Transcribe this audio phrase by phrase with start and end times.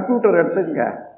[0.00, 1.08] Computer எடுத்துங்க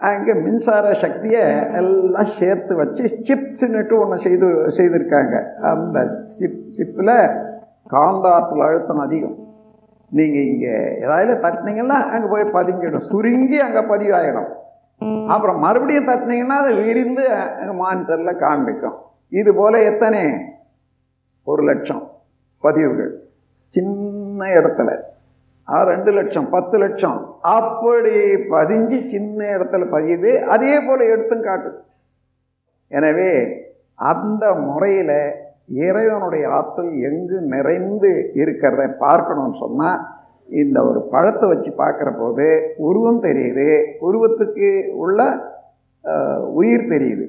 [0.00, 1.42] அங்கே மின்சார சக்தியை
[1.78, 5.34] எல்லாம் சேர்த்து வச்சு சிப்ஸ்ன்னுட்டு ஒன்று செய்து செய்திருக்காங்க.
[5.70, 5.98] அந்த
[6.36, 7.12] சிப் சிப்பில்
[7.92, 9.36] காந்தாற்றல் அழுத்தம் அதிகம்.
[10.12, 10.72] நீங்கள் இங்கே
[11.04, 13.06] ஏதாவது தட்டினீங்கன்னா அங்கே போய் பதிஞ்சிடும்.
[13.10, 14.50] சுருங்கி அங்கே பதிவாயிடும்.
[15.28, 17.24] அப்புறம் மறுபடியும் தட்டினீங்கன்னா அது விரிந்து
[17.60, 18.98] அங்கே மானிட்டரில் காண்பிக்கும்.
[19.28, 20.24] இது போல் எத்தனை?
[21.44, 22.02] ஒரு லட்சம்
[22.60, 23.12] பதிவுகள்.
[23.66, 24.90] சின்ன இடத்துல.
[25.68, 27.36] ஆ, ரெண்டு லட்சம் பத்து லட்சம்.
[27.40, 30.40] அப்படி பதிஞ்சு சின்ன இடத்துல பதியுது.
[30.40, 31.78] அதே போல் எடுத்தும் காட்டுது.
[32.88, 33.62] எனவே
[33.94, 35.32] அந்த முறையில்
[35.66, 40.06] இறைவனுடைய ஆற்றல் எங்கு நிறைந்து இருக்கிறத பார்க்கணும்னு சொன்னால்
[40.48, 43.94] இந்த ஒரு பழத்தை வச்சு பார்க்குற போது உருவம் தெரியுது.
[44.00, 45.34] உருவத்துக்கு உள்ள
[46.40, 47.28] உயிர் தெரியுது.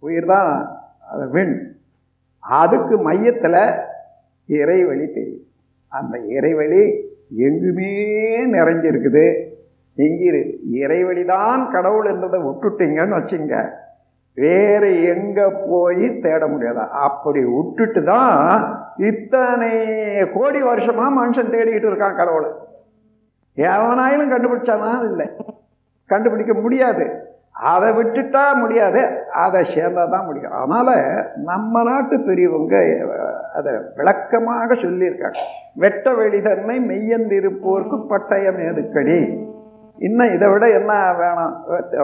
[0.00, 0.78] உயிர் தான்
[1.30, 1.76] விண்.
[2.38, 3.78] அதுக்கு மையத்தில்
[4.48, 5.49] இறைவழி தெரியுது.
[5.98, 6.82] அந்த இறைவழி
[7.46, 7.92] எங்குமே
[8.56, 9.26] நிறைஞ்சிருக்குது.
[9.96, 10.40] எங்கிரு
[10.80, 13.54] இறைவழி தான் கடவுள் என்றதை விட்டுட்டீங்கன்னு வச்சுங்க.
[14.34, 16.82] வேறு எங்கே போய் தேட முடியாது?
[17.06, 18.34] அப்படி விட்டுட்டு தான்
[19.10, 19.72] இத்தனை
[20.34, 22.50] கோடி வருஷமாக மனுஷன் தேடிக்கிட்டு இருக்கான் கடவுளை.
[23.56, 25.26] எவனாயிலும் கண்டுபிடிச்சானா இல்லை.
[26.10, 27.06] கண்டுபிடிக்க முடியாது.
[27.72, 29.00] அதை விட்டுட்டா முடியாது.
[29.44, 30.54] அதை சேர்ந்தா தான் முடியும்.
[30.60, 30.94] அதனால்
[31.50, 32.76] நம்ம நாட்டு பெரியவங்க
[33.54, 35.40] அதை விளக்கமாக சொல்லியிருக்காங்க.
[35.74, 39.18] வெட்ட வெளிதன்மை மெய்யந்திருப்போருக்கு பட்டயம் ஏதுக்கடி?
[39.98, 41.54] இன்னும் இதை விட என்ன வேணும்.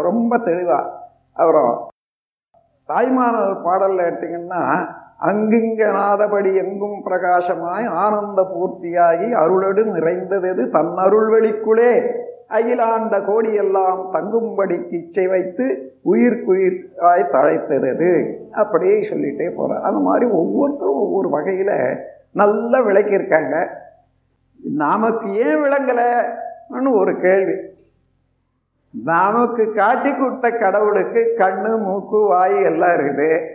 [0.09, 0.93] ரொம்ப தெளிவாக
[1.33, 1.73] அப்புறம்
[2.89, 4.63] தாய்மாரர் பாடலில் எடுத்தீங்கன்னா
[5.29, 11.93] அங்கிங்க நாதபடி எங்கும் பிரகாசமாய் ஆனந்த பூர்த்தியாகி அருளடு நிறைந்தது தன் அருள் வெளிக்குளே
[12.51, 15.65] அகிலாண்ட கோடியெல்லாம் தங்கும்படிக்கு இச்சை வைத்து
[16.05, 18.11] உயிர்க்குயிராய் தழைத்தது.
[18.53, 21.73] அப்படியே சொல்லிட்டே போகிறேன் அந்த மாதிரி ஒவ்வொருத்தரும் ஒவ்வொரு வகையில்
[22.33, 23.69] நல்லா விளக்கியிருக்காங்க.
[24.77, 27.57] நமக்கு ஏன் விளங்கலைன்னு ஒரு கேள்வி.
[28.91, 33.49] நமக்கு காட்டி கொடுத்த கடவுளுக்கு கண்ணு மூக்கு வாய் எல்லாம் இருக்குது.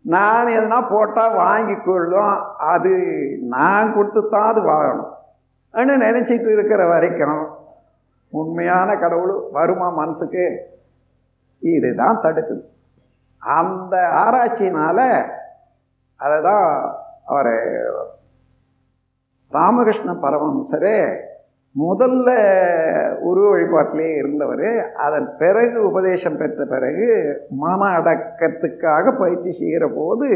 [0.00, 2.36] நான் எதுனா போட்டால் வாங்கி கொள்ளும்.
[2.56, 2.92] அது
[3.40, 5.10] நான் கொடுத்து தான் அது வாங்கணும்.
[5.72, 7.60] அப்படின்னு நினச்சிட்டு இருக்கிற வரைக்கும்
[8.32, 10.44] உண்மையான கடவுள் வருமா மனசுக்கு?
[11.62, 12.62] இதுதான் தடுக்குது.
[13.42, 14.98] அந்த ஆராய்ச்சினால
[16.20, 16.66] அதை தான்
[17.24, 17.54] அவர்
[19.52, 20.96] ராமகிருஷ்ண பரமஹம்சரே
[21.74, 22.28] முதல்ல
[23.20, 24.68] உருவ வழிபாட்டிலே இருந்தவர்.
[25.06, 27.06] அதன் பிறகு உபதேசம் பெற்ற பிறகு
[27.62, 30.28] மன அடக்கத்துக்காக பயிற்சி செய்கிற போது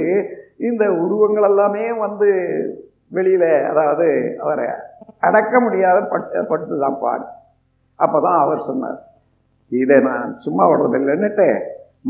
[0.69, 2.31] இந்த உருவங்கள் எல்லாமே வந்து
[3.09, 4.09] வெளியில் அதாவது
[4.43, 4.67] அவரை
[5.27, 7.27] அடக்க முடியாத பட்டு பட்டு தான் பாடு.
[8.05, 8.99] அப்போ தான் அவர் சொன்னார்.
[9.83, 11.49] இதை நான் சும்மா விடுறதில்லைன்னுட்டு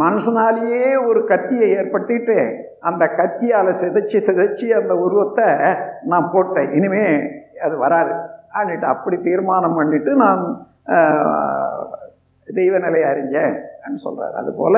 [0.03, 2.39] மனுஷனாலேயே ஒரு கத்தியை ஏற்படுத்திட்டு
[2.89, 5.49] அந்த கத்தியால் சிதைச்சி சிதைச்சி அந்த உருவத்தை
[6.13, 6.73] நான் போட்டேன்.
[6.79, 7.05] இனிமே
[7.67, 8.13] அது வராது.
[8.59, 10.43] ஆனிட்டு அப்படி தீர்மானம் பண்ணிட்டு நான்
[12.59, 13.55] தெய்வ நிலை அறிஞ்சேன்
[14.05, 14.35] சொல்றாரு.
[14.41, 14.77] அதுபோல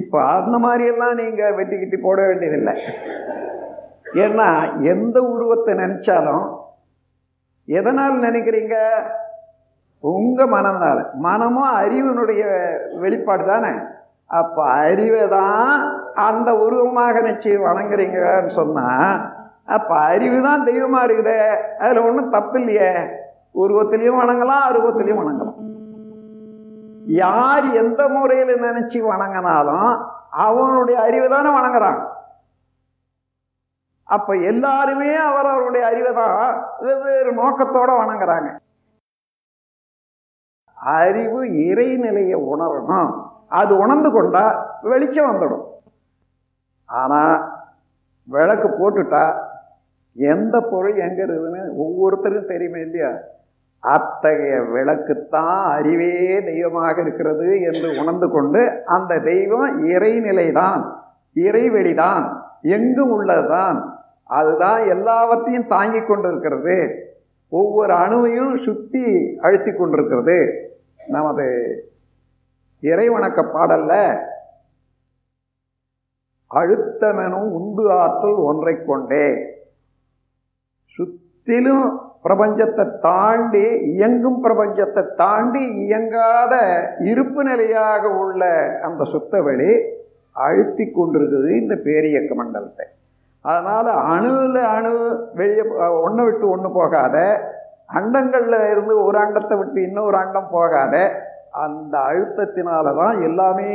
[0.00, 2.74] இப்போ அந்த மாதிரியெல்லாம் நீங்கள் வெட்டிக்கிட்டு போட வேண்டியதில்லை.
[4.24, 4.48] ஏன்னா
[4.92, 6.46] எந்த உருவத்தை நினச்சாலும்
[7.78, 8.76] எதனால் நினைக்கிறீங்க?
[10.00, 10.98] உங்கள் மனம்னால.
[11.12, 12.42] மனமும் அறிவினுடைய
[12.92, 13.72] வெளிப்பாடு தானே?
[14.26, 18.86] அப்ப அறிவை தான் அந்த உருவமாக நினைச்சு வணங்குறீங்கன்னு சொன்னா
[19.66, 21.40] அப்ப அறிவு தான் தெய்வமா இருக்குதே.
[21.78, 22.92] அதுல ஒன்றும் தப்பு இல்லையே.
[23.54, 25.58] உருவத்திலையும் வணங்கலாம் அருவத்திலையும் வணங்கலாம்.
[27.06, 30.00] யார் எந்த முறையில நினைச்சு வணங்கினாலும்
[30.30, 32.00] அவனுடைய அறிவு தானே வணங்குறான்.
[34.04, 38.50] அப்ப எல்லாருமே அவர் அவருடைய அறிவை தான் வெவ்வேறு நோக்கத்தோட வணங்குறாங்க.
[40.80, 43.28] அறிவு இறைநிலையை உணரணும்.
[43.48, 45.64] அது உணர்ந்து கொண்டா வெளிச்சம் வந்துடும்.
[46.84, 47.52] ஆனால்
[48.24, 49.34] விளக்கு போட்டுட்டா
[50.14, 53.10] எந்த பொருள் எங்கே இருக்குதுன்னு ஒவ்வொருத்தருக்கும் தெரியுமே இல்லையா?
[53.78, 60.92] அத்தகைய விளக்குத்தான் அறிவே தெய்வமாக இருக்கிறது என்று உணர்ந்து கொண்டு அந்த தெய்வம் இறைநிலைதான்
[61.34, 64.02] இறைவெளிதான் எங்கும் உள்ளதுதான்.
[64.24, 66.94] அதுதான் எல்லாவற்றையும் தாங்கி கொண்டிருக்கிறது.
[67.48, 70.68] ஒவ்வொரு அணுவையும் சுத்தி அழுத்தி கொண்டிருக்கிறது.
[71.00, 71.46] நமது
[72.82, 73.92] இறைவணக்க பாடல்ல
[76.50, 79.26] அழுத்தமெனும் உந்து ஆற்றல் ஒன்றை கொண்டே
[80.98, 81.84] சுத்திலும்
[82.24, 86.54] பிரபஞ்சத்தை தாண்டி இயங்கும் பிரபஞ்சத்தை தாண்டி இயங்காத
[87.10, 88.42] இருப்பு நிலையாக உள்ள
[88.82, 89.70] அந்த சுத்த வெளி
[90.36, 92.86] அழுத்தி கொண்டிருக்குது இந்த பேரியக்க மண்டலத்தை.
[93.44, 94.92] அதனால் அணுல அணு
[95.34, 95.64] வெளியே
[96.02, 97.16] ஒன்றை விட்டு ஒன்று போகாத
[97.94, 100.94] அண்டங்களில் இருந்து ஒரு அண்டத்தை விட்டு இன்னொரு அண்டம் போகாத
[101.50, 103.70] அந்த அழுத்தத்தினால தான் எல்லாமே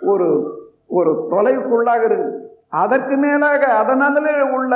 [0.00, 0.58] ஒரு
[0.88, 2.38] ஒரு தொலைவுக்குள்ளாக இருக்குது
[2.70, 4.74] அதற்கு மேலாக அதனால உள்ள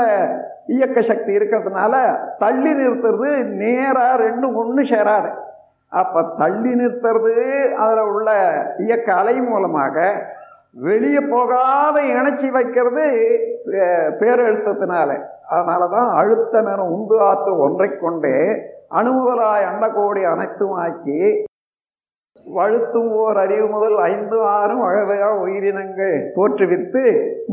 [0.67, 1.95] இயக்க சக்தி இருக்கிறதுனால
[2.39, 5.31] தள்ளி நிறுத்துறது நேராக ரெண்டும் ஒன்று சேராது.
[5.89, 7.35] அப்போ தள்ளி நிறுத்துறது
[7.75, 8.31] அதில் உள்ள
[8.77, 9.97] இயக்க அலை மூலமாக
[10.77, 13.05] வெளியே போகாத இணைச்சி வைக்கிறது
[14.21, 15.11] பேரெழுத்தத்தினால.
[15.49, 18.37] அதனால தான் அழுத்தம் என உந்து ஆற்று ஒன்றை கொண்டே
[18.99, 21.21] அணுமுதலாய் அண்டகோடி அனைத்துமாக்கி
[22.47, 27.03] வழுத்தும் ஓர் அறிவு முதல் ஐந்து ஆறும் வகவையா உயிரினங்கள் தோற்றுவித்து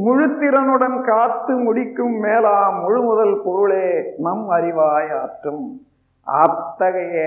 [0.06, 3.88] முழுத்திறனுடன் காத்து முடிக்கும் மேலாம் முழு முதல் பொருளே
[4.18, 5.66] நம் அறிவாய் ஆற்றும்.
[6.28, 7.18] அத்தகைய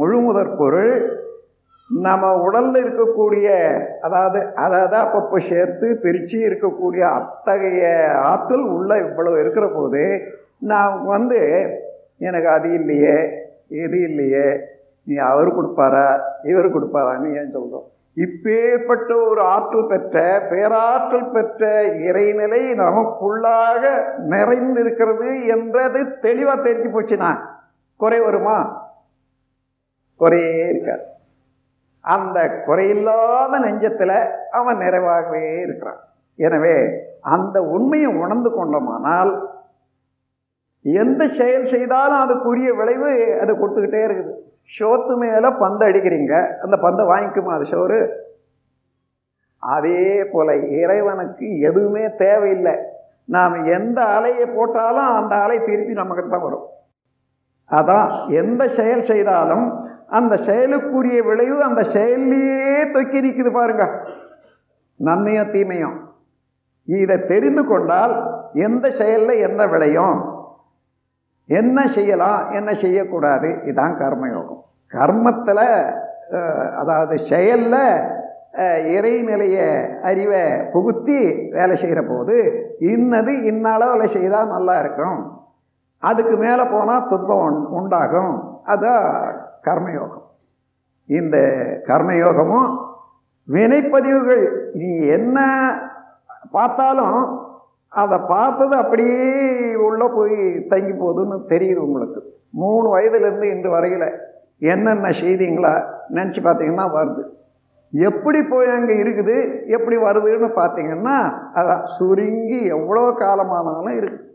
[0.00, 0.94] முழுமுதற் பொருள்
[1.90, 3.48] நம்ம உடலில் இருக்கக்கூடிய
[4.00, 11.40] அதாவது அதாவது அப்பப்போ சேர்த்து பிரித்து இருக்கக்கூடிய அத்தகைய ஆற்றல் உள்ளே இவ்வளவு இருக்கிற போது நான் வந்து
[12.18, 13.16] எனக்கு அது இல்லையே
[13.66, 14.48] இது இல்லையே
[15.06, 16.06] நீ அவர் கொடுப்பாரா
[16.42, 23.82] இவர் கொடுப்பாரான்னு ஏன் சொல்கிறோம் இப்பேற்பட்ட ஒரு ஆற்றல் பெற்ற பேராற்றல் பெற்ற இறைநிலை நமக்குள்ளாக
[24.28, 27.30] நிறைந்திருக்கிறது என்றது தெளிவாக தெரிஞ்சு போச்சுன்னா
[27.96, 28.86] குறை வருமா?
[30.20, 31.04] குறையே இருக்காது.
[32.04, 34.16] அந்த குறையில்லாத நெஞ்சத்தில்
[34.58, 36.00] அவன் நிறைவாகவே இருக்கிறான்.
[36.38, 36.76] எனவே
[37.34, 39.32] அந்த உண்மையை உணர்ந்து கொண்டோமானால்
[40.84, 43.10] எந்த செயல் செய்தாலும் அதுக்குரிய விளைவு
[43.42, 44.32] அது கொடுத்துக்கிட்டே இருக்குது.
[44.76, 48.00] ஷோத்து மேலே பந்து அடிக்கிறீங்க அந்த பந்தை வாங்கிக்குமா அது ஷோரு
[49.62, 52.74] அதே போல் இறைவனுக்கு எதுவுமே தேவையில்லை.
[53.34, 56.66] நாம் எந்த அலையை போட்டாலும் அந்த அலை திருப்பி நம்மக்கிட்ட தான் வரும்.
[57.70, 58.08] அதான்
[58.40, 59.66] எந்த செயல் செய்தாலும்
[60.18, 63.84] அந்த செயலுக்குரிய விளைவு அந்த செயல்லையே தொக்கி நிற்குது பாருங்க.
[65.06, 65.96] நன்மையும் தீமையும்.
[66.86, 68.14] இதை தெரிந்து கொண்டால்
[68.66, 70.18] எந்த செயலில் என்ன விளையும்?
[71.58, 72.40] என்ன செய்யலாம்?
[72.58, 73.48] என்ன செய்யக்கூடாது?
[73.64, 74.62] இதுதான் கர்மயோகம்.
[74.94, 75.66] கர்மத்தில்
[76.80, 77.82] அதாவது செயலில்
[78.94, 79.58] இறைநிலையை இறைநிலைய
[80.08, 80.42] அறிவை
[80.72, 81.18] புகுத்தி
[81.56, 82.36] வேலை செய்கிற போது
[82.92, 85.20] இன்னது இன்னளவில் செய்தால் நல்லா இருக்கும்.
[86.02, 88.34] அதுக்கு மேலே போனால் துன்பம் உண்டாகும்.
[88.72, 89.08] அதான்
[89.66, 90.26] கர்மயோகம்.
[91.08, 91.36] இந்த
[91.88, 92.70] கர்மயோகமும்
[93.48, 94.44] வினைப்பதிவுகள்.
[94.80, 95.38] நீ என்ன
[96.56, 97.18] பார்த்தாலும்
[97.92, 99.24] அதை பார்த்தது அப்படியே
[99.86, 100.38] உள்ளே போய்
[100.72, 102.20] தங்கி போகுதுன்னு தெரியுது உங்களுக்கு.
[102.62, 104.08] மூணு வயதுலேருந்து இன்று வரையில்
[104.72, 105.74] என்னென்ன செய்திங்களா
[106.16, 107.22] நினச்சி பார்த்தீங்கன்னா வருது.
[107.92, 109.36] எப்படி போய் அங்கே இருக்குது
[109.76, 111.16] எப்படி வருதுன்னு பார்த்தீங்கன்னா
[111.60, 114.26] அதான் சுருங்கி எவ்வளோ காலமானாலும் இருக்குது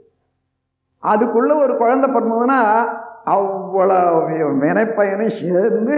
[1.03, 2.59] அதுக்குள்ளே ஒரு குழந்தை பிறந்ததுன்னா
[3.33, 3.99] அவ்வளோ
[4.63, 5.97] வினைப்பயனும் சேர்ந்து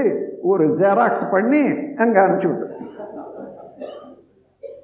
[0.52, 1.62] ஒரு ஜெராக்ஸ் பண்ணி
[2.04, 2.76] அங்கே அனுப்பிச்சி விட்டு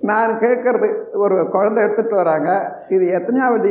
[0.10, 0.88] நான் கேட்கறது
[1.24, 2.50] ஒரு குழந்தை எடுத்துகிட்டு வராங்க.
[2.96, 3.70] இது எத்தனையாவது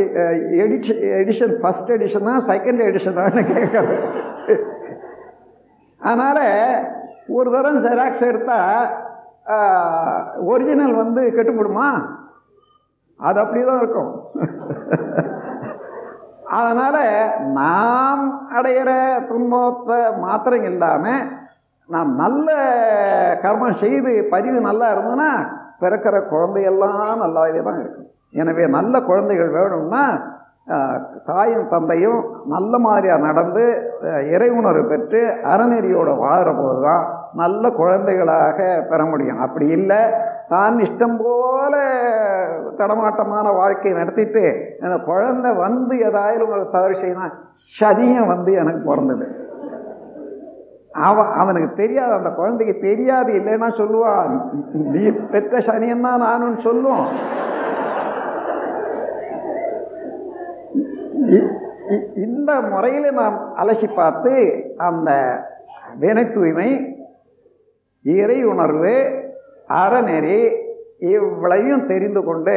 [0.64, 3.96] எடிஷன் எடிஷன் ஃபர்ஸ்ட் எடிஷனா செகண்ட் எடிஷனான்னு கேட்குறது.
[6.00, 6.44] அதனால்
[7.38, 8.88] ஒரு தரம் ஜெராக்ஸ் எடுத்தால்
[10.52, 11.88] ஒரிஜினல் வந்து கெட்டுப்படுமா
[13.28, 14.12] அது அப்படி தான் இருக்கும்.
[16.58, 17.02] அதனால்
[17.58, 18.24] நாம்
[18.56, 18.90] அடையிற
[19.30, 21.22] துன்பத்தை மாத்திரம் இல்லாமல்
[21.88, 22.48] நாம் நல்ல
[23.44, 25.30] கர்மம் செய்து பதிவு நல்லா இருந்ததுன்னா
[25.82, 28.10] பிறக்கிற குழந்தையெல்லாம் நல்லாவே தான் இருக்கும்.
[28.40, 30.04] எனவே நல்ல குழந்தைகள் வேணும்னா
[31.28, 32.20] தாயும் தந்தையும்
[32.54, 33.64] நல்ல மாதிரியாக நடந்து
[34.34, 35.20] இறை உணர்வு பெற்று
[35.52, 37.04] அறநெறியோடு வாழ்கிற போது தான்
[37.42, 38.58] நல்ல குழந்தைகளாக
[38.90, 39.42] பெற முடியும்.
[39.46, 40.00] அப்படி இல்லை
[40.48, 41.74] தான் இஷ்டம் போல
[42.78, 44.44] தடமாட்டமான வாழ்க்கையை நடத்திட்டு
[44.82, 47.36] அந்த குழந்தை வந்து ஏதாவது ஒரு தவறு செய்யணும்
[47.72, 49.26] சனியை வந்து எனக்கு பிறந்தது.
[51.02, 54.32] அவன் அவனுக்கு தெரியாது அந்த குழந்தைக்கு தெரியாது இல்லைன்னா சொல்லுவான்
[54.92, 57.06] நீ பெற்ற சனியன் தான் நானும் சொல்லுவோம்
[62.16, 64.32] இந்த முறையில் நாம் அலசி பார்த்து
[64.78, 65.10] அந்த
[65.98, 66.68] வினை தூய்மை
[68.04, 68.94] இறை உணர்வு
[69.74, 70.38] அறநெறி
[71.14, 72.56] இவ்வளையும் தெரிந்து கொண்டு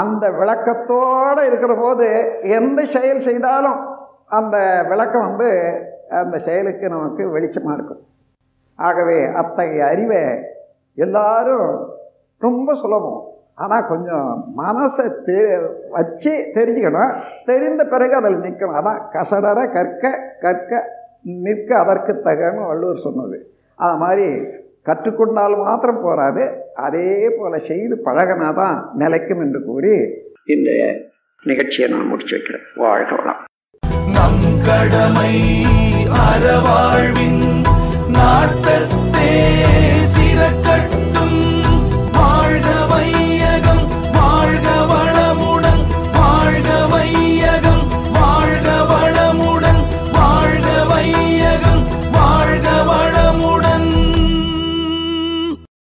[0.00, 2.06] அந்த விளக்கத்தோடு இருக்கிற போது
[2.42, 3.80] எந்த செயல் செய்தாலும்
[4.38, 4.56] அந்த
[4.88, 5.48] விளக்கம் வந்து
[6.20, 8.02] அந்த செயலுக்கு நமக்கு வெளிச்சமாக இருக்கும்.
[8.78, 10.22] ஆகவே அத்தகைய அறிவை
[10.94, 11.68] எல்லாரும்
[12.38, 13.20] ரொம்ப சுலபம்.
[13.54, 15.38] ஆனால் கொஞ்சம் மனசை தெ
[15.90, 17.12] வச்சு தெரிஞ்சுக்கணும்.
[17.44, 18.78] தெரிந்த பிறகு அதில் நிற்கணும்.
[18.80, 20.04] அதான் கசடர கற்க
[20.40, 20.82] கற்க
[21.46, 23.38] நிற்க அதற்கு தகன்னு வள்ளுவர் சொன்னது.
[23.76, 24.26] அது மாதிரி
[24.82, 26.50] கற்றுக்கொண்டால் மாத்திரம் போராது.
[26.74, 29.94] அதே போல செய்து பழகினா தான் நிலைக்கும் என்று கூறி
[30.46, 30.70] இந்த
[31.42, 32.66] நிகழ்ச்சியை நான் முடிச்சு வைக்கிறேன்.
[32.76, 33.44] வாழ்க வளம்.
[34.12, 35.62] நம் கடமை
[36.26, 37.64] அறவாழ்வின்
[38.08, 39.79] நாட்டத்தே.